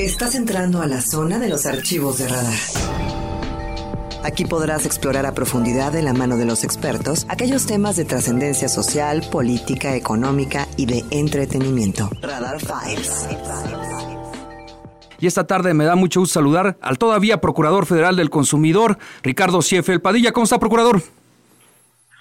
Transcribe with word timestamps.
Estás 0.00 0.34
entrando 0.34 0.80
a 0.80 0.86
la 0.86 1.02
zona 1.02 1.38
de 1.38 1.50
los 1.50 1.66
archivos 1.66 2.16
de 2.16 2.26
radar. 2.26 2.54
Aquí 4.24 4.46
podrás 4.46 4.86
explorar 4.86 5.26
a 5.26 5.34
profundidad 5.34 5.92
de 5.92 6.00
la 6.00 6.14
mano 6.14 6.38
de 6.38 6.46
los 6.46 6.64
expertos 6.64 7.26
aquellos 7.28 7.66
temas 7.66 7.96
de 7.96 8.06
trascendencia 8.06 8.70
social, 8.70 9.22
política, 9.30 9.94
económica 9.94 10.66
y 10.78 10.86
de 10.86 11.04
entretenimiento. 11.10 12.08
Radar 12.22 12.58
Files. 12.60 13.28
Y 15.18 15.26
esta 15.26 15.46
tarde 15.46 15.74
me 15.74 15.84
da 15.84 15.96
mucho 15.96 16.20
gusto 16.20 16.32
saludar 16.32 16.78
al 16.80 16.96
todavía 16.96 17.42
Procurador 17.42 17.84
Federal 17.84 18.16
del 18.16 18.30
Consumidor, 18.30 18.96
Ricardo 19.22 19.60
Ciefel 19.60 20.00
Padilla. 20.00 20.32
¿Cómo 20.32 20.44
está, 20.44 20.58
Procurador? 20.58 21.02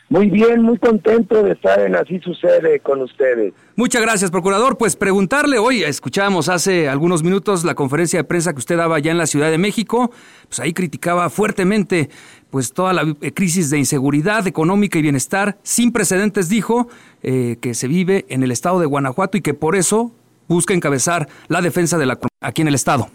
Muy 0.09 0.31
bien, 0.31 0.63
muy 0.63 0.79
contento 0.79 1.43
de 1.43 1.51
estar 1.51 1.79
en 1.81 1.95
Así 1.95 2.19
Sucede 2.19 2.79
con 2.79 2.99
ustedes. 3.03 3.53
Muchas 3.75 4.01
gracias, 4.01 4.31
Procurador. 4.31 4.75
Pues 4.75 4.95
preguntarle, 4.95 5.59
hoy 5.59 5.83
escuchábamos 5.83 6.49
hace 6.49 6.89
algunos 6.89 7.21
minutos 7.21 7.63
la 7.63 7.75
conferencia 7.75 8.17
de 8.17 8.23
prensa 8.23 8.53
que 8.53 8.57
usted 8.57 8.75
daba 8.75 8.97
ya 8.97 9.11
en 9.11 9.19
la 9.19 9.27
Ciudad 9.27 9.51
de 9.51 9.59
México, 9.59 10.09
pues 10.47 10.59
ahí 10.61 10.73
criticaba 10.73 11.29
fuertemente 11.29 12.09
pues 12.49 12.73
toda 12.73 12.91
la 12.93 13.03
eh, 13.21 13.31
crisis 13.33 13.69
de 13.69 13.77
inseguridad 13.77 14.47
económica 14.47 14.97
y 14.97 15.03
bienestar 15.03 15.57
sin 15.61 15.91
precedentes, 15.91 16.49
dijo, 16.49 16.87
eh, 17.21 17.57
que 17.61 17.75
se 17.75 17.87
vive 17.87 18.25
en 18.29 18.41
el 18.41 18.51
estado 18.51 18.79
de 18.79 18.87
Guanajuato 18.87 19.37
y 19.37 19.41
que 19.41 19.53
por 19.53 19.75
eso 19.75 20.11
busca 20.47 20.73
encabezar 20.73 21.27
la 21.49 21.61
defensa 21.61 21.99
de 21.99 22.07
la 22.07 22.17
aquí 22.41 22.63
en 22.63 22.67
el 22.67 22.75
estado. 22.75 23.09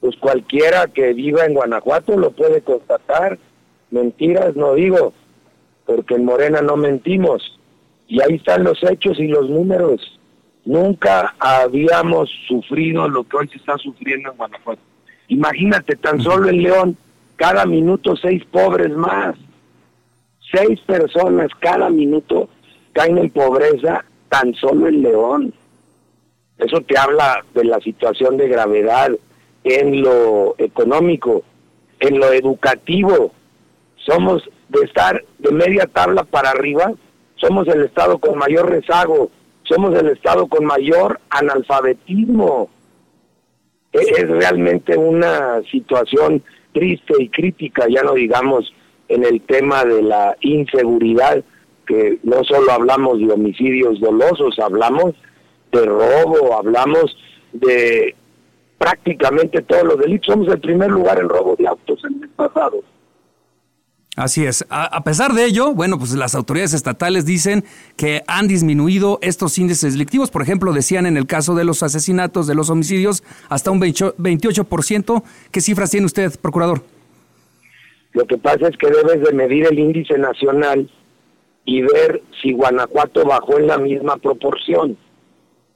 Pues 0.00 0.14
cualquiera 0.16 0.88
que 0.88 1.14
viva 1.14 1.46
en 1.46 1.54
Guanajuato 1.54 2.18
lo 2.18 2.32
puede 2.32 2.60
constatar. 2.60 3.38
Mentiras 3.90 4.54
no 4.56 4.74
digo 4.74 5.14
porque 5.86 6.14
en 6.14 6.24
Morena 6.24 6.60
no 6.60 6.76
mentimos. 6.76 7.58
Y 8.08 8.20
ahí 8.20 8.34
están 8.34 8.64
los 8.64 8.82
hechos 8.82 9.18
y 9.18 9.28
los 9.28 9.48
números. 9.48 10.20
Nunca 10.64 11.34
habíamos 11.38 12.28
sufrido 12.48 13.08
lo 13.08 13.24
que 13.24 13.36
hoy 13.36 13.48
se 13.48 13.56
está 13.56 13.78
sufriendo 13.78 14.30
en 14.30 14.36
Guanajuato. 14.36 14.82
Imagínate, 15.28 15.96
tan 15.96 16.20
solo 16.20 16.48
en 16.48 16.62
León, 16.62 16.96
cada 17.36 17.64
minuto 17.66 18.16
seis 18.16 18.44
pobres 18.50 18.90
más. 18.90 19.36
Seis 20.52 20.80
personas 20.80 21.48
cada 21.58 21.88
minuto 21.90 22.48
caen 22.92 23.18
en 23.18 23.30
pobreza 23.30 24.04
tan 24.28 24.54
solo 24.54 24.88
en 24.88 25.02
León. 25.02 25.54
Eso 26.58 26.80
te 26.80 26.96
habla 26.98 27.44
de 27.54 27.64
la 27.64 27.78
situación 27.80 28.36
de 28.36 28.48
gravedad 28.48 29.10
en 29.64 30.02
lo 30.02 30.54
económico, 30.58 31.42
en 32.00 32.18
lo 32.18 32.32
educativo. 32.32 33.32
Somos 34.06 34.48
de 34.68 34.84
estar 34.84 35.22
de 35.38 35.52
media 35.52 35.86
tabla 35.86 36.24
para 36.24 36.50
arriba, 36.50 36.92
somos 37.36 37.66
el 37.68 37.82
estado 37.82 38.18
con 38.18 38.38
mayor 38.38 38.70
rezago, 38.70 39.30
somos 39.64 39.98
el 39.98 40.08
estado 40.08 40.46
con 40.46 40.64
mayor 40.64 41.20
analfabetismo. 41.30 42.70
E, 43.92 43.98
es 43.98 44.28
realmente 44.28 44.96
una 44.96 45.60
situación 45.70 46.42
triste 46.72 47.14
y 47.18 47.28
crítica, 47.28 47.86
ya 47.88 48.02
no 48.02 48.14
digamos 48.14 48.72
en 49.08 49.24
el 49.24 49.40
tema 49.42 49.84
de 49.84 50.02
la 50.02 50.36
inseguridad, 50.40 51.42
que 51.86 52.18
no 52.22 52.42
solo 52.44 52.72
hablamos 52.72 53.18
de 53.18 53.32
homicidios 53.32 54.00
dolosos, 54.00 54.58
hablamos 54.58 55.14
de 55.72 55.84
robo, 55.84 56.54
hablamos 56.54 57.16
de 57.52 58.14
prácticamente 58.78 59.62
todos 59.62 59.84
los 59.84 59.98
delitos. 59.98 60.32
Somos 60.32 60.48
el 60.48 60.60
primer 60.60 60.90
lugar 60.90 61.18
en 61.18 61.28
robo 61.28 61.54
de 61.56 61.66
autos 61.66 62.02
en 62.04 62.22
el 62.22 62.28
pasado. 62.30 62.82
Así 64.16 64.46
es. 64.46 64.64
A, 64.70 65.04
pesar 65.04 65.34
de 65.34 65.44
ello, 65.44 65.74
bueno, 65.74 65.98
pues 65.98 66.14
las 66.14 66.34
autoridades 66.34 66.72
estatales 66.72 67.26
dicen 67.26 67.64
que 67.98 68.22
han 68.26 68.48
disminuido 68.48 69.18
estos 69.20 69.58
índices 69.58 69.92
delictivos. 69.92 70.30
Por 70.30 70.40
ejemplo, 70.40 70.72
decían 70.72 71.04
en 71.04 71.18
el 71.18 71.26
caso 71.26 71.54
de 71.54 71.64
los 71.64 71.82
asesinatos, 71.82 72.46
de 72.46 72.54
los 72.54 72.70
homicidios, 72.70 73.22
hasta 73.50 73.70
un 73.70 73.78
28%. 73.78 75.22
¿Qué 75.50 75.60
cifras 75.60 75.90
tiene 75.90 76.06
usted, 76.06 76.32
procurador? 76.40 76.82
Lo 78.14 78.24
que 78.24 78.38
pasa 78.38 78.68
es 78.68 78.78
que 78.78 78.88
debes 78.88 79.20
de 79.20 79.34
medir 79.34 79.66
el 79.66 79.78
índice 79.78 80.16
nacional 80.16 80.90
y 81.66 81.82
ver 81.82 82.22
si 82.40 82.52
Guanajuato 82.52 83.22
bajó 83.26 83.58
en 83.58 83.66
la 83.66 83.76
misma 83.76 84.16
proporción. 84.16 84.96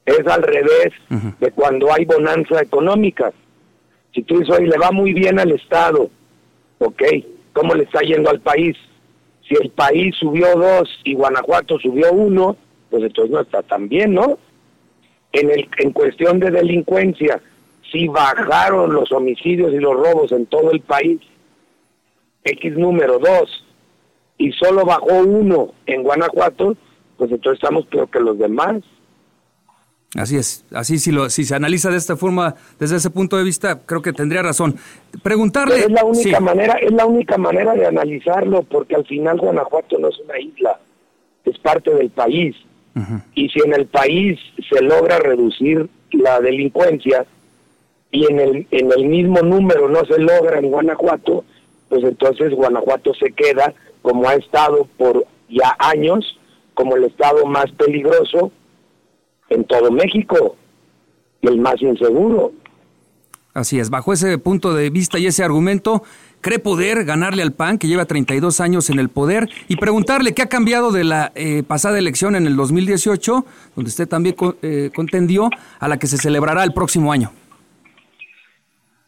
Es 0.07 0.27
al 0.27 0.43
revés 0.43 0.95
de 1.41 1.51
cuando 1.51 1.93
hay 1.93 2.07
bonanza 2.07 2.63
económica. 2.63 3.35
Si 4.15 4.23
tú 4.23 4.39
dices, 4.39 4.57
hoy 4.59 4.67
le 4.67 4.79
va 4.79 4.93
muy 4.93 5.13
bien 5.13 5.39
al 5.39 5.53
Estado, 5.53 6.09
ok, 6.79 7.03
cómo 7.53 7.75
le 7.75 7.85
está 7.85 8.01
yendo 8.01 8.31
al 8.31 8.41
país. 8.41 8.77
Si 9.49 9.55
el 9.55 9.71
país 9.71 10.15
subió 10.17 10.55
dos 10.55 10.89
y 11.05 11.15
Guanajuato 11.15 11.79
subió 11.79 12.13
uno, 12.13 12.57
pues 12.91 13.03
entonces 13.03 13.33
no 13.33 13.41
está 13.41 13.63
tan 13.63 13.89
bien, 13.89 14.15
¿no? 14.15 14.39
En, 15.33 15.51
el, 15.51 15.69
en 15.79 15.93
cuestión 15.93 16.41
de 16.41 16.51
delincuencia, 16.51 17.41
si 17.91 18.09
bajaron 18.09 18.93
los 18.93 19.11
homicidios 19.13 19.73
y 19.73 19.79
los 19.79 19.95
robos 19.95 20.33
en 20.33 20.47
todo 20.47 20.71
el 20.73 20.81
país, 20.81 21.21
X 22.45 22.77
número 22.77 23.19
dos, 23.19 23.65
y 24.39 24.53
solo 24.53 24.85
bajó 24.85 25.19
uno 25.19 25.75
en 25.87 26.03
Guanajuato, 26.03 26.77
pues 27.17 27.31
entonces 27.31 27.63
estamos 27.63 27.87
peor 27.87 28.09
que 28.09 28.21
los 28.21 28.39
demás. 28.39 28.83
Así 30.17 30.37
es, 30.37 30.65
así 30.73 30.99
si, 30.99 31.13
lo, 31.13 31.31
si 31.31 31.45
se 31.45 31.55
analiza 31.55 31.89
de 31.89 31.97
esta 31.97 32.17
forma, 32.17 32.57
desde 32.81 32.97
ese 32.97 33.11
punto 33.11 33.37
de 33.37 33.45
vista, 33.45 33.81
creo 33.87 34.03
que 34.03 34.13
tendría 34.13 34.43
razón. 34.43 34.77
Preguntarle... 35.23 35.81
es 35.81 35.91
la 35.91 36.05
única 36.05 36.41
manera, 36.41 36.75
es 36.75 36.93
la 36.93 37.07
única 37.07 37.39
manera 37.39 37.75
de 37.75 37.87
analizarlo, 37.87 38.65
porque 38.65 38.97
al 38.97 39.07
final 39.07 39.39
Guanajuato 39.39 39.99
no 39.99 40.09
es 40.09 40.19
una 40.19 40.39
isla, 40.41 40.81
es 41.45 41.57
parte 41.59 41.95
del 41.95 42.11
país. 42.11 42.57
Y 43.35 43.49
si 43.49 43.61
en 43.65 43.73
el 43.73 43.87
país 43.87 44.39
se 44.69 44.83
logra 44.83 45.19
reducir 45.19 45.89
la 46.11 46.41
delincuencia 46.41 47.25
y 48.11 48.27
en 48.27 48.41
el, 48.41 48.67
en 48.73 48.93
el 48.93 49.07
mismo 49.07 49.41
número 49.43 49.89
no 49.89 50.05
se 50.05 50.19
logra 50.19 50.59
en 50.59 50.71
Guanajuato, 50.71 51.45
pues 51.89 52.03
entonces 52.05 52.53
Guanajuato 52.53 53.15
se 53.15 53.33
queda, 53.33 53.73
como 54.03 54.29
ha 54.29 54.35
estado 54.35 54.87
por 54.99 55.25
ya 55.49 55.77
años, 55.79 56.39
como 56.75 56.97
el 56.97 57.05
estado 57.05 57.47
más 57.47 57.71
peligroso, 57.73 58.53
en 59.51 59.65
todo 59.65 59.91
México 59.91 60.57
y 61.43 61.49
el 61.49 61.59
más 61.59 61.81
inseguro. 61.83 62.53
Así 63.53 63.81
es, 63.81 63.91
bajo 63.91 64.13
ese 64.13 64.39
punto 64.39 64.75
de 64.75 64.91
vista 64.91 65.19
y 65.19 65.27
ese 65.27 65.43
argumento, 65.43 66.05
¿cree 66.41 66.61
poder 66.61 67.05
ganarle 67.05 67.43
al 67.43 67.53
PAN, 67.53 67.79
que 67.79 67.89
lleva 67.89 68.05
32 68.05 68.61
años 68.61 68.91
en 68.91 69.01
el 69.01 69.09
poder, 69.09 69.49
y 69.67 69.77
preguntarle 69.77 70.35
qué 70.35 70.43
ha 70.43 70.49
cambiado 70.49 70.93
de 70.93 71.03
la 71.03 71.33
eh, 71.35 71.65
pasada 71.65 71.99
elección 71.99 72.37
en 72.37 72.47
el 72.47 72.55
2018, 72.55 73.45
donde 73.75 73.89
usted 73.89 74.09
también 74.09 74.37
eh, 74.63 74.91
contendió, 74.95 75.51
a 75.81 75.89
la 75.89 75.99
que 75.99 76.07
se 76.07 76.17
celebrará 76.17 76.63
el 76.63 76.73
próximo 76.73 77.11
año? 77.11 77.33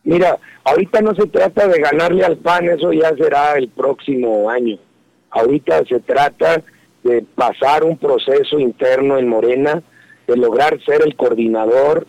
Mira, 0.03 0.37
ahorita 0.65 1.01
no 1.01 1.15
se 1.15 1.29
trata 1.29 1.69
de 1.69 1.81
ganarle 1.81 2.25
al 2.25 2.37
PAN, 2.39 2.69
eso 2.69 2.93
ya 2.93 3.15
será 3.15 3.57
el 3.57 3.69
próximo 3.69 4.51
año. 4.51 4.77
Ahorita 5.31 5.85
se 5.85 6.01
trata 6.01 6.63
de 7.05 7.25
pasar 7.37 7.85
un 7.85 7.97
proceso 7.97 8.59
interno 8.59 9.19
en 9.19 9.29
Morena, 9.29 9.83
de 10.33 10.39
lograr 10.39 10.83
ser 10.83 11.03
el 11.05 11.15
coordinador 11.15 12.07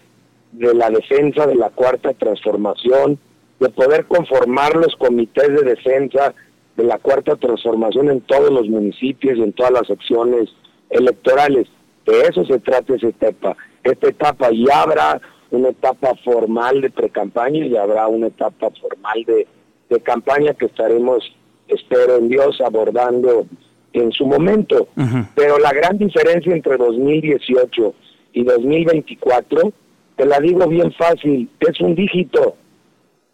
de 0.54 0.74
la 0.74 0.90
defensa 0.90 1.46
de 1.46 1.56
la 1.56 1.70
cuarta 1.72 2.14
transformación, 2.14 3.20
de 3.60 3.70
poder 3.70 4.06
conformar 4.06 4.78
los 4.78 4.96
comités 4.96 5.50
de 5.50 5.64
defensa 5.64 6.34
de 6.78 6.84
la 6.86 7.00
cuarta 7.00 7.36
transformación 7.36 8.10
en 8.10 8.22
todos 8.22 8.50
los 8.50 8.70
municipios 8.70 9.38
y 9.38 9.42
en 9.42 9.52
todas 9.52 9.74
las 9.74 9.88
secciones 9.88 10.50
electorales. 10.90 11.68
De 12.06 12.22
eso 12.22 12.46
se 12.46 12.60
trata 12.60 12.96
esta 12.96 13.10
etapa. 13.10 13.58
Esta 13.84 14.08
etapa 14.08 14.50
ya 14.52 14.84
habrá 14.84 15.22
una 15.52 15.70
etapa 15.70 16.14
formal 16.24 16.80
de 16.80 16.92
precampaña 16.92 17.66
y 17.66 17.76
habrá 17.76 18.08
una 18.08 18.28
etapa 18.28 18.70
formal 18.70 19.24
de, 19.28 19.48
de 19.90 20.00
campaña 20.00 20.54
que 20.54 20.68
estaremos, 20.68 21.30
espero 21.68 22.18
en 22.20 22.30
Dios, 22.30 22.62
abordando 22.62 23.46
en 23.92 24.12
su 24.14 24.26
momento. 24.26 24.88
Pero 25.36 25.60
la 25.60 25.74
gran 25.74 25.98
diferencia 25.98 26.54
entre 26.54 26.78
2018 26.78 27.94
y 28.34 28.44
2024, 28.44 29.72
te 30.16 30.26
la 30.26 30.40
digo 30.40 30.68
bien 30.68 30.92
fácil, 30.94 31.50
es 31.60 31.80
un 31.80 31.96
dígito, 31.96 32.56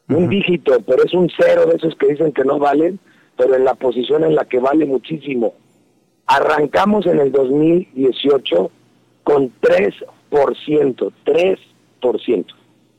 un 0.09 0.29
dígito, 0.29 0.79
pero 0.81 1.03
es 1.03 1.13
un 1.13 1.29
cero 1.37 1.65
de 1.65 1.77
esos 1.77 1.95
que 1.95 2.07
dicen 2.07 2.31
que 2.31 2.43
no 2.43 2.59
valen, 2.59 2.99
pero 3.37 3.55
en 3.55 3.63
la 3.63 3.75
posición 3.75 4.23
en 4.23 4.35
la 4.35 4.45
que 4.45 4.59
vale 4.59 4.85
muchísimo. 4.85 5.53
Arrancamos 6.25 7.05
en 7.05 7.19
el 7.19 7.31
2018 7.31 8.71
con 9.23 9.51
3%, 9.61 11.13
3%. 11.25 12.45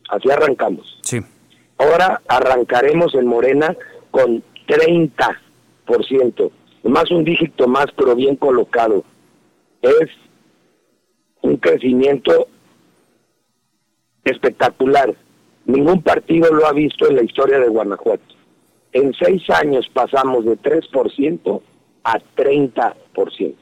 Así 0.08 0.30
arrancamos. 0.30 0.98
Sí. 1.02 1.20
Ahora 1.78 2.20
arrancaremos 2.28 3.14
en 3.14 3.26
Morena 3.26 3.76
con 4.10 4.42
30%. 4.66 6.50
Más 6.84 7.10
un 7.10 7.24
dígito 7.24 7.68
más, 7.68 7.86
pero 7.96 8.14
bien 8.14 8.36
colocado. 8.36 9.04
Es 9.82 10.08
un 11.42 11.56
crecimiento 11.56 12.48
espectacular. 14.24 15.14
Ningún 15.66 16.02
partido 16.02 16.52
lo 16.52 16.66
ha 16.66 16.72
visto 16.72 17.08
en 17.08 17.16
la 17.16 17.22
historia 17.22 17.58
de 17.58 17.68
Guanajuato. 17.68 18.34
En 18.92 19.12
seis 19.14 19.42
años 19.50 19.88
pasamos 19.92 20.44
de 20.44 20.58
3% 20.58 21.60
a 22.04 22.18
30%. 22.36 23.54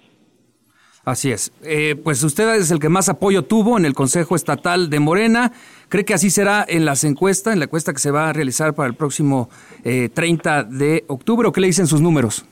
Así 1.04 1.32
es. 1.32 1.52
Eh, 1.62 1.96
pues 1.96 2.22
usted 2.22 2.56
es 2.56 2.70
el 2.70 2.80
que 2.80 2.90
más 2.90 3.08
apoyo 3.08 3.42
tuvo 3.42 3.78
en 3.78 3.86
el 3.86 3.94
Consejo 3.94 4.36
Estatal 4.36 4.90
de 4.90 5.00
Morena. 5.00 5.52
¿Cree 5.88 6.04
que 6.04 6.12
así 6.12 6.28
será 6.28 6.66
en 6.69 6.84
las 6.84 7.02
encuestas, 7.02 7.54
en 7.54 7.60
la 7.60 7.64
encuesta 7.64 7.94
que 7.94 7.98
se 7.98 8.10
va 8.10 8.28
a 8.28 8.32
realizar 8.34 8.75
para 8.75 8.88
el 8.88 8.94
próximo 8.94 9.48
30 9.84 10.60
eh, 10.60 10.64
de 10.69 11.04
octubre? 11.08 11.48
¿O 11.48 11.52
qué 11.52 11.62
le 11.62 11.69
dicen 11.69 11.86
sus 11.86 12.02
números? 12.02 12.44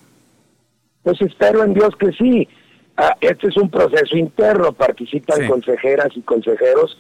Pues 1.02 1.20
espero 1.20 1.64
en 1.64 1.74
Dios 1.74 1.90
que 2.00 2.10
sí. 2.12 2.48
Ah, 2.96 3.14
este 3.20 3.48
es 3.48 3.56
un 3.56 3.68
proceso 3.68 4.16
interno, 4.16 4.72
participan 4.72 5.46
consejeras 5.48 6.08
y 6.16 6.22
consejeros 6.22 6.96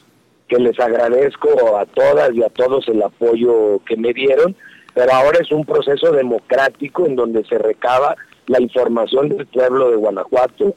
que 0.46 0.58
les 0.58 0.78
agradezco 0.78 1.76
a 1.76 1.86
todas 1.86 2.34
y 2.34 2.42
a 2.42 2.50
todos 2.50 2.86
el 2.88 3.02
apoyo 3.02 3.80
que 3.86 3.96
me 3.96 4.12
dieron, 4.12 4.54
pero 4.94 5.12
ahora 5.12 5.38
es 5.40 5.50
un 5.50 5.64
proceso 5.64 6.12
democrático 6.12 7.06
en 7.06 7.16
donde 7.16 7.44
se 7.44 7.58
recaba 7.58 8.14
la 8.46 8.60
información 8.60 9.30
del 9.30 9.46
pueblo 9.46 9.90
de 9.90 9.96
Guanajuato, 9.96 10.74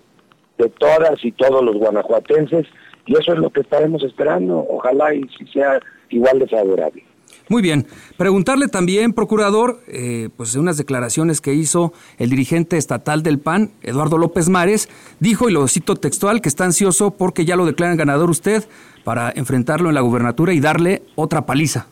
de 0.57 0.69
todas 0.69 1.23
y 1.23 1.31
todos 1.33 1.63
los 1.63 1.75
guanajuatenses, 1.75 2.65
y 3.05 3.13
eso 3.17 3.33
es 3.33 3.39
lo 3.39 3.49
que 3.49 3.61
estaremos 3.61 4.03
esperando, 4.03 4.65
ojalá 4.69 5.13
y 5.13 5.23
si 5.37 5.45
sea 5.47 5.79
igual 6.09 6.39
de 6.39 6.47
favorable. 6.47 7.03
Muy 7.49 7.61
bien. 7.61 7.87
Preguntarle 8.15 8.67
también, 8.67 9.13
procurador, 9.13 9.81
eh, 9.87 10.29
pues 10.37 10.55
unas 10.55 10.77
declaraciones 10.77 11.41
que 11.41 11.53
hizo 11.53 11.93
el 12.17 12.29
dirigente 12.29 12.77
estatal 12.77 13.23
del 13.23 13.39
PAN, 13.39 13.71
Eduardo 13.81 14.17
López 14.17 14.49
Mares, 14.49 14.87
dijo, 15.19 15.49
y 15.49 15.53
lo 15.53 15.67
cito 15.67 15.95
textual, 15.95 16.41
que 16.41 16.49
está 16.49 16.65
ansioso 16.65 17.11
porque 17.11 17.45
ya 17.45 17.55
lo 17.55 17.65
declaran 17.65 17.97
ganador 17.97 18.29
usted 18.29 18.65
para 19.03 19.31
enfrentarlo 19.35 19.89
en 19.89 19.95
la 19.95 20.01
gubernatura 20.01 20.53
y 20.53 20.59
darle 20.59 21.01
otra 21.15 21.45
paliza. 21.45 21.87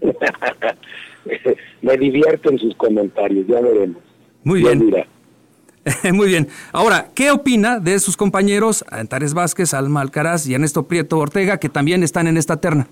Me 1.82 1.96
divierten 1.96 2.58
sus 2.58 2.74
comentarios, 2.74 3.46
ya 3.46 3.60
veremos. 3.60 4.02
Muy 4.42 4.62
bien. 4.62 5.06
Muy 6.12 6.28
bien. 6.28 6.48
Ahora, 6.72 7.10
¿qué 7.14 7.30
opina 7.30 7.78
de 7.78 7.98
sus 8.00 8.16
compañeros 8.16 8.84
Antares 8.90 9.34
Vázquez, 9.34 9.74
Alma 9.74 10.00
Alcaraz 10.00 10.46
y 10.46 10.54
Ernesto 10.54 10.88
Prieto 10.88 11.18
Ortega, 11.18 11.58
que 11.58 11.68
también 11.68 12.02
están 12.02 12.26
en 12.26 12.36
esta 12.36 12.60
terna? 12.60 12.88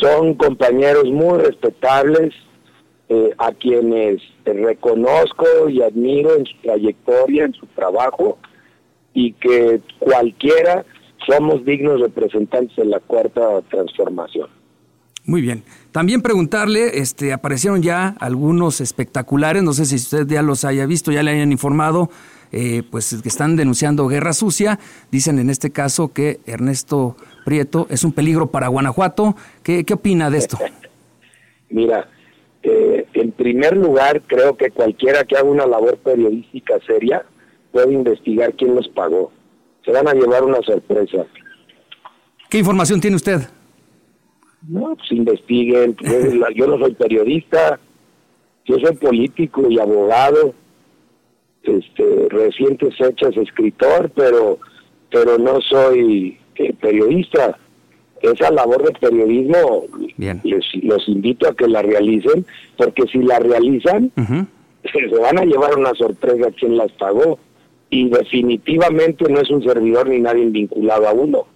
Son 0.00 0.34
compañeros 0.34 1.04
muy 1.04 1.38
respetables, 1.38 2.34
eh, 3.08 3.34
a 3.38 3.52
quienes 3.52 4.22
reconozco 4.44 5.68
y 5.68 5.82
admiro 5.82 6.36
en 6.36 6.46
su 6.46 6.56
trayectoria, 6.62 7.44
en 7.44 7.52
su 7.54 7.66
trabajo, 7.66 8.38
y 9.12 9.32
que 9.32 9.80
cualquiera 9.98 10.84
somos 11.26 11.64
dignos 11.64 12.00
representantes 12.00 12.76
de 12.76 12.84
la 12.84 13.00
cuarta 13.00 13.62
transformación. 13.68 14.48
Muy 15.24 15.42
bien. 15.42 15.64
También 15.92 16.22
preguntarle, 16.22 16.98
este, 16.98 17.32
aparecieron 17.32 17.82
ya 17.82 18.16
algunos 18.20 18.80
espectaculares, 18.80 19.62
no 19.62 19.72
sé 19.72 19.84
si 19.86 19.96
usted 19.96 20.26
ya 20.26 20.42
los 20.42 20.64
haya 20.64 20.86
visto, 20.86 21.12
ya 21.12 21.22
le 21.22 21.32
hayan 21.32 21.52
informado, 21.52 22.10
eh, 22.52 22.82
pues 22.90 23.16
que 23.22 23.28
están 23.28 23.56
denunciando 23.56 24.06
guerra 24.06 24.32
sucia. 24.32 24.78
Dicen 25.10 25.38
en 25.38 25.50
este 25.50 25.70
caso 25.70 26.12
que 26.12 26.40
Ernesto 26.46 27.16
Prieto 27.44 27.86
es 27.90 28.04
un 28.04 28.12
peligro 28.12 28.50
para 28.50 28.68
Guanajuato. 28.68 29.36
¿Qué, 29.62 29.84
qué 29.84 29.94
opina 29.94 30.30
de 30.30 30.38
esto? 30.38 30.58
Mira, 31.70 32.08
eh, 32.62 33.06
en 33.14 33.32
primer 33.32 33.76
lugar, 33.76 34.22
creo 34.26 34.56
que 34.56 34.70
cualquiera 34.70 35.24
que 35.24 35.36
haga 35.36 35.48
una 35.48 35.66
labor 35.66 35.98
periodística 35.98 36.74
seria 36.86 37.24
puede 37.72 37.92
investigar 37.92 38.54
quién 38.54 38.74
los 38.74 38.88
pagó. 38.88 39.32
Se 39.84 39.92
van 39.92 40.08
a 40.08 40.12
llevar 40.12 40.44
una 40.44 40.60
sorpresa. 40.62 41.26
¿Qué 42.50 42.58
información 42.58 43.00
tiene 43.00 43.16
usted? 43.16 43.42
No, 44.68 44.94
pues 44.96 45.10
investiguen. 45.12 45.96
Yo 46.54 46.66
no 46.66 46.78
soy 46.78 46.94
periodista, 46.94 47.78
yo 48.64 48.78
soy 48.78 48.94
político 48.96 49.68
y 49.68 49.80
abogado, 49.80 50.54
este, 51.62 52.28
recientes 52.28 52.96
fechas 52.96 53.36
escritor, 53.36 54.10
pero, 54.14 54.58
pero 55.10 55.38
no 55.38 55.60
soy 55.60 56.38
eh, 56.56 56.74
periodista. 56.80 57.58
Esa 58.22 58.50
labor 58.50 58.84
de 58.84 58.92
periodismo 58.98 59.84
los 60.82 61.08
invito 61.08 61.48
a 61.48 61.54
que 61.54 61.66
la 61.66 61.80
realicen, 61.80 62.44
porque 62.76 63.04
si 63.10 63.18
la 63.18 63.38
realizan, 63.38 64.12
se 64.14 65.18
van 65.18 65.38
a 65.38 65.44
llevar 65.44 65.78
una 65.78 65.94
sorpresa 65.94 66.48
a 66.48 66.52
quien 66.52 66.76
las 66.76 66.92
pagó. 66.92 67.38
Y 67.88 68.08
definitivamente 68.10 69.24
no 69.28 69.40
es 69.40 69.50
un 69.50 69.64
servidor 69.64 70.08
ni 70.08 70.20
nadie 70.20 70.44
vinculado 70.46 71.08
a 71.08 71.12
uno. 71.12 71.46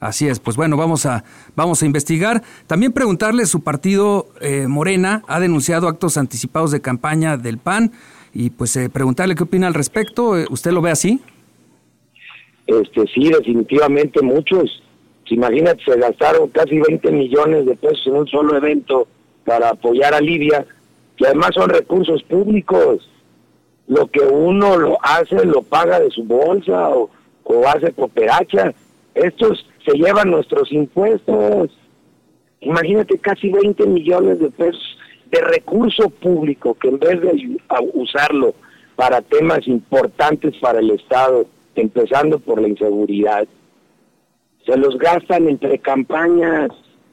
Así 0.00 0.26
es, 0.26 0.40
pues 0.40 0.56
bueno, 0.56 0.78
vamos 0.78 1.04
a, 1.04 1.24
vamos 1.54 1.82
a 1.82 1.86
investigar. 1.86 2.42
También 2.66 2.92
preguntarle, 2.92 3.44
su 3.44 3.62
partido 3.62 4.28
eh, 4.40 4.66
Morena 4.66 5.22
ha 5.28 5.40
denunciado 5.40 5.88
actos 5.88 6.16
anticipados 6.16 6.70
de 6.70 6.80
campaña 6.80 7.36
del 7.36 7.58
PAN 7.58 7.92
y 8.32 8.50
pues 8.50 8.76
eh, 8.76 8.88
preguntarle 8.88 9.34
qué 9.34 9.44
opina 9.44 9.66
al 9.66 9.74
respecto. 9.74 10.38
Eh, 10.38 10.46
¿Usted 10.50 10.72
lo 10.72 10.80
ve 10.80 10.90
así? 10.90 11.20
Este, 12.66 13.06
sí, 13.08 13.30
definitivamente 13.30 14.22
muchos. 14.22 14.82
Imagínate, 15.26 15.82
se 15.84 15.96
gastaron 15.96 16.48
casi 16.48 16.78
20 16.78 17.10
millones 17.12 17.66
de 17.66 17.76
pesos 17.76 18.04
en 18.06 18.14
un 18.14 18.26
solo 18.26 18.56
evento 18.56 19.06
para 19.44 19.70
apoyar 19.70 20.12
a 20.12 20.20
Libia, 20.20 20.66
que 21.16 21.26
además 21.26 21.50
son 21.54 21.70
recursos 21.70 22.22
públicos. 22.24 23.08
Lo 23.86 24.08
que 24.08 24.20
uno 24.20 24.76
lo 24.76 24.98
hace, 25.02 25.44
lo 25.44 25.62
paga 25.62 26.00
de 26.00 26.10
su 26.10 26.24
bolsa 26.24 26.90
o, 26.90 27.10
o 27.44 27.68
hace 27.68 27.92
cooperacha. 27.92 28.72
Estos 29.14 29.66
se 29.84 29.96
llevan 29.96 30.30
nuestros 30.30 30.70
impuestos. 30.72 31.70
Imagínate 32.60 33.18
casi 33.18 33.50
20 33.50 33.86
millones 33.86 34.40
de 34.40 34.50
pesos 34.50 34.98
de 35.30 35.40
recurso 35.40 36.10
público 36.10 36.74
que 36.74 36.88
en 36.88 36.98
vez 36.98 37.20
de 37.20 37.58
usarlo 37.94 38.54
para 38.96 39.22
temas 39.22 39.66
importantes 39.66 40.54
para 40.60 40.80
el 40.80 40.90
Estado, 40.90 41.46
empezando 41.74 42.38
por 42.38 42.60
la 42.60 42.68
inseguridad, 42.68 43.46
se 44.66 44.76
los 44.76 44.98
gastan 44.98 45.48
entre 45.48 45.78
campañas 45.78 46.70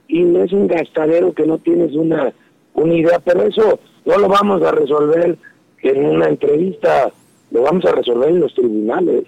y 0.07 0.23
es 0.35 0.51
un 0.51 0.67
gastadero 0.67 1.33
que 1.33 1.45
no 1.45 1.57
tienes 1.57 1.93
una, 1.93 2.33
una 2.73 2.93
idea, 2.93 3.19
pero 3.19 3.43
eso 3.43 3.79
no 4.05 4.17
lo 4.17 4.27
vamos 4.27 4.61
a 4.63 4.71
resolver 4.71 5.37
en 5.81 6.05
una 6.05 6.27
entrevista, 6.27 7.11
lo 7.51 7.61
vamos 7.61 7.85
a 7.85 7.91
resolver 7.91 8.29
en 8.29 8.39
los 8.39 8.53
tribunales. 8.53 9.23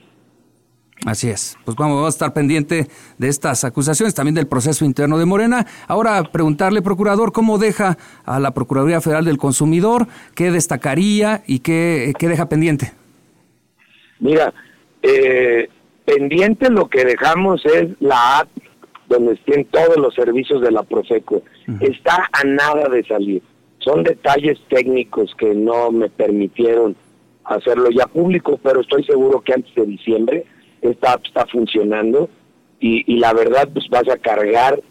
Así 1.05 1.29
es. 1.29 1.57
Pues 1.63 1.77
vamos, 1.77 2.05
a 2.05 2.09
estar 2.09 2.33
pendiente 2.33 2.87
de 3.17 3.27
estas 3.27 3.63
acusaciones, 3.63 4.13
también 4.13 4.35
del 4.35 4.47
proceso 4.47 4.83
interno 4.83 5.17
de 5.17 5.25
Morena. 5.25 5.65
Ahora, 5.87 6.23
preguntarle, 6.23 6.81
procurador, 6.81 7.31
¿cómo 7.31 7.57
deja 7.57 7.97
a 8.25 8.39
la 8.39 8.51
Procuraduría 8.51 8.99
Federal 8.99 9.23
del 9.23 9.37
Consumidor? 9.37 10.07
¿Qué 10.35 10.51
destacaría 10.51 11.41
y 11.47 11.59
qué, 11.59 12.13
qué 12.19 12.27
deja 12.27 12.49
pendiente? 12.49 12.91
Mira, 14.19 14.53
eh, 15.01 15.69
pendiente 16.03 16.69
lo 16.69 16.89
que 16.89 17.05
dejamos 17.05 17.65
es 17.65 17.89
la 18.01 18.39
app 18.39 18.49
donde 19.07 19.33
estén 19.33 19.65
todos 19.65 19.97
los 19.97 20.13
servicios 20.13 20.61
de 20.61 20.71
la 20.71 20.83
Profeco. 20.83 21.41
Está 21.79 22.29
a 22.31 22.43
nada 22.43 22.89
de 22.89 23.03
salir. 23.05 23.41
Son 23.79 24.03
detalles 24.03 24.59
técnicos 24.69 25.33
que 25.35 25.55
no 25.55 25.91
me 25.91 26.09
permitieron 26.09 26.95
hacerlo 27.45 27.89
ya 27.89 28.05
público, 28.05 28.59
pero 28.61 28.81
estoy 28.81 29.03
seguro 29.05 29.41
que 29.41 29.53
antes 29.53 29.73
de 29.73 29.85
diciembre 29.85 30.45
esta 30.81 31.13
app 31.13 31.25
está 31.25 31.45
funcionando 31.47 32.29
y, 32.79 33.17
la 33.17 33.33
verdad 33.33 33.67
pues 33.73 33.87
vas 33.89 34.07
a 34.07 34.17
cargar 34.17 34.81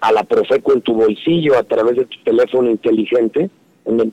a 0.00 0.12
la 0.12 0.24
Profeco 0.24 0.72
en 0.72 0.82
tu 0.82 0.94
bolsillo 0.94 1.56
a 1.56 1.62
través 1.62 1.96
de 1.96 2.06
tu 2.06 2.18
teléfono 2.24 2.70
inteligente, 2.70 3.50
donde 3.84 4.10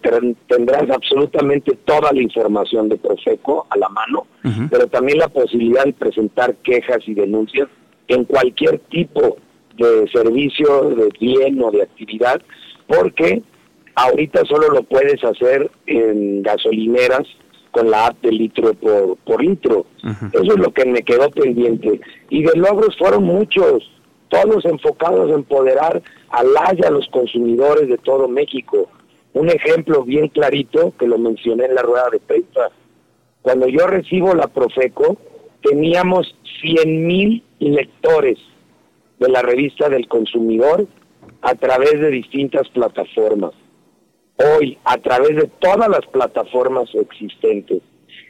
tendrás 0.47 0.89
absolutamente 0.89 1.75
toda 1.83 2.11
la 2.11 2.21
información 2.21 2.89
de 2.89 2.97
Profeco 2.97 3.65
a 3.69 3.77
la 3.77 3.89
mano, 3.89 4.27
pero 4.69 4.87
también 4.87 5.17
la 5.17 5.29
posibilidad 5.29 5.85
de 5.85 5.93
presentar 5.93 6.55
quejas 6.57 6.99
y 7.07 7.13
denuncias 7.15 7.67
en 8.07 8.25
cualquier 8.25 8.79
tipo 8.79 9.37
de 9.77 10.07
servicio, 10.11 10.89
de 10.91 11.09
bien 11.19 11.61
o 11.61 11.71
de 11.71 11.81
actividad, 11.81 12.41
porque 12.85 13.41
ahorita 13.95 14.45
solo 14.45 14.69
lo 14.69 14.83
puedes 14.83 15.23
hacer 15.23 15.71
en 15.87 16.43
gasolineras 16.43 17.27
con 17.73 17.89
la 17.89 18.07
app 18.07 18.21
de 18.21 18.31
litro 18.31 18.73
por, 18.75 19.17
por 19.25 19.43
litro. 19.43 19.87
Eso 20.31 20.53
es 20.53 20.59
lo 20.59 20.71
que 20.71 20.85
me 20.85 21.01
quedó 21.01 21.29
pendiente. 21.31 21.99
Y 22.29 22.43
de 22.43 22.55
logros 22.55 22.95
fueron 22.97 23.23
muchos, 23.23 23.91
todos 24.29 24.63
enfocados 24.63 25.29
en 25.29 25.35
empoderar 25.35 26.01
al 26.29 26.47
y 26.77 26.85
a 26.85 26.91
los 26.91 27.07
consumidores 27.09 27.89
de 27.89 27.97
todo 27.97 28.27
México. 28.29 28.87
Un 29.33 29.49
ejemplo 29.49 30.03
bien 30.03 30.27
clarito 30.29 30.93
que 30.97 31.07
lo 31.07 31.17
mencioné 31.17 31.65
en 31.65 31.75
la 31.75 31.81
rueda 31.81 32.09
de 32.11 32.19
prensa. 32.19 32.69
Cuando 33.41 33.67
yo 33.67 33.87
recibo 33.87 34.35
la 34.35 34.47
Profeco, 34.47 35.17
teníamos 35.63 36.35
100 36.61 37.07
mil 37.07 37.43
lectores 37.59 38.37
de 39.19 39.29
la 39.29 39.41
revista 39.41 39.89
del 39.89 40.07
consumidor 40.07 40.85
a 41.41 41.55
través 41.55 41.99
de 41.99 42.11
distintas 42.11 42.69
plataformas 42.69 43.51
hoy 44.43 44.77
a 44.83 44.97
través 44.97 45.35
de 45.35 45.49
todas 45.59 45.89
las 45.89 46.05
plataformas 46.07 46.89
existentes, 46.95 47.81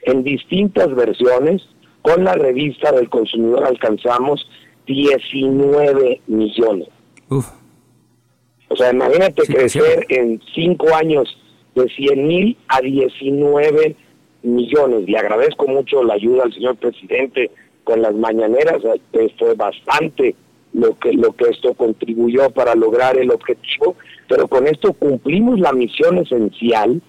en 0.03 0.24
distintas 0.24 0.93
versiones, 0.96 1.62
con 2.01 2.24
la 2.24 2.34
revista 2.34 2.91
del 2.91 3.10
consumidor 3.10 3.65
alcanzamos 3.65 4.48
19 4.86 6.22
millones. 6.27 6.89
O 7.29 8.75
sea, 8.75 8.91
imagínate 8.91 9.43
crecer 9.43 10.05
en 10.10 10.41
cinco 10.53 10.93
años 10.93 11.38
de 11.75 11.88
100 11.88 12.27
mil 12.27 12.58
a 12.67 12.82
19 12.82 13.96
millones. 14.43 15.08
Le 15.08 15.17
agradezco 15.17 15.67
mucho 15.67 16.03
la 16.03 16.15
ayuda 16.15 16.43
al 16.43 16.53
señor 16.53 16.75
presidente 16.75 17.51
con 17.84 18.01
las 18.01 18.13
mañaneras, 18.13 18.82
que 19.12 19.34
fue 19.38 19.53
bastante 19.55 20.36
lo 20.74 20.98
que, 20.98 21.13
lo 21.13 21.34
que 21.34 21.46
esto 21.50 21.74
contribuyó 21.74 22.50
para 22.50 22.75
lograr 22.75 23.18
el 23.18 23.32
objetivo, 23.32 23.96
pero 24.27 24.48
con 24.48 24.68
esto 24.68 24.94
cumplimos 24.94 25.60
la 25.60 25.72
misión 25.72 26.18
esencial 26.18 27.01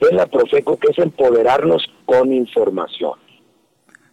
de 0.00 0.12
la 0.12 0.26
Profeco, 0.26 0.78
que 0.78 0.88
es 0.90 0.98
empoderarnos 0.98 1.86
con 2.06 2.32
información. 2.32 3.12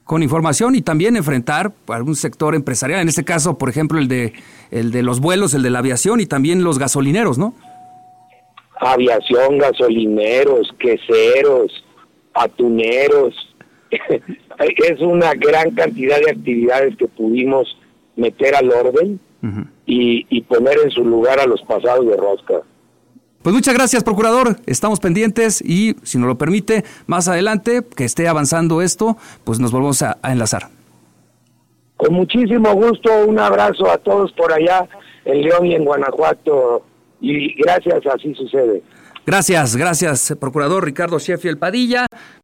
Con 0.04 0.24
información 0.24 0.76
y 0.76 0.82
también 0.82 1.16
enfrentar 1.16 1.74
algún 1.88 2.16
sector 2.16 2.56
empresarial, 2.56 3.02
en 3.02 3.10
este 3.10 3.26
caso, 3.26 3.58
por 3.58 3.70
ejemplo, 3.70 4.00
el 4.00 4.08
de, 4.08 4.34
el 4.72 4.92
de 4.92 5.04
los 5.04 5.20
vuelos, 5.20 5.54
el 5.54 5.64
de 5.64 5.70
la 5.70 5.80
aviación 5.80 6.20
y 6.20 6.26
también 6.26 6.64
los 6.64 6.80
gasolineros, 6.80 7.38
¿no? 7.38 7.54
Aviación, 8.80 9.58
gasolineros, 9.58 10.74
queseros, 10.80 11.72
atuneros. 12.34 13.34
es 13.92 15.00
una 15.02 15.34
gran 15.34 15.72
cantidad 15.72 16.20
de 16.20 16.32
actividades 16.32 16.96
que 16.98 17.08
pudimos 17.08 17.78
meter 18.18 18.56
al 18.56 18.70
orden 18.72 19.20
y, 19.86 20.26
y 20.30 20.42
poner 20.42 20.78
en 20.84 20.92
su 20.92 21.06
lugar 21.06 21.40
a 21.40 21.46
los 21.46 21.62
pasados 21.62 22.06
de 22.06 22.18
rosca. 22.18 22.62
Pues 23.48 23.56
muchas 23.56 23.74
gracias, 23.74 24.04
procurador. 24.04 24.58
Estamos 24.66 25.00
pendientes 25.00 25.62
y, 25.62 25.96
si 26.04 26.18
nos 26.18 26.28
lo 26.28 26.38
permite, 26.38 26.84
más 27.06 27.30
adelante, 27.30 27.82
que 27.96 28.04
esté 28.04 28.28
avanzando 28.28 28.82
esto, 28.82 29.16
pues 29.46 29.58
nos 29.60 29.72
volvemos 29.72 30.02
a, 30.02 30.18
enlazar. 30.26 30.64
Con 31.96 32.14
muchísimo 32.14 32.74
gusto, 32.74 33.10
un 33.26 33.40
abrazo 33.40 33.90
a 33.90 33.98
todos 34.00 34.34
por 34.34 34.52
allá 34.52 34.86
en 35.24 35.44
León 35.44 35.66
y 35.66 35.76
en 35.76 35.86
Guanajuato. 35.86 36.84
Y 37.22 37.54
gracias, 37.62 38.06
así 38.08 38.34
sucede. 38.36 38.84
Gracias, 39.26 39.78
gracias, 39.78 40.36
procurador 40.40 40.84
Ricardo 40.84 41.18
Sheffield 41.18 41.58
Padilla. 41.58 42.06